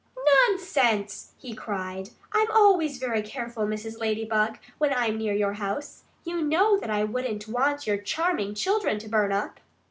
"Nonsense!" 0.49 1.33
he 1.37 1.53
cried. 1.53 2.09
"I'm 2.31 2.49
always 2.49 2.97
very 2.97 3.21
careful, 3.21 3.67
Mrs. 3.67 3.99
Ladybug, 3.99 4.57
when 4.79 4.91
I'm 4.91 5.19
near 5.19 5.35
your 5.35 5.53
house. 5.53 6.05
You 6.23 6.41
know 6.41 6.79
that 6.79 6.89
I 6.89 7.03
wouldn't 7.03 7.47
want 7.47 7.85
your 7.85 7.97
charming 7.97 8.55
children 8.55 8.97
to 8.97 9.07
burn 9.07 9.31
up." 9.31 9.59